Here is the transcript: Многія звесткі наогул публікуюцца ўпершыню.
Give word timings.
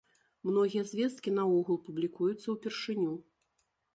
Многія 0.49 0.83
звесткі 0.91 1.33
наогул 1.35 1.77
публікуюцца 1.89 2.47
ўпершыню. 2.57 3.13